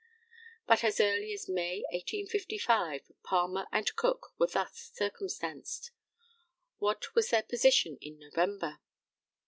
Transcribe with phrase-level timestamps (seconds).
[0.65, 5.91] But as early as May, 1855, Palmer and Cook were thus circumstanced.
[6.79, 8.79] What was their position in November?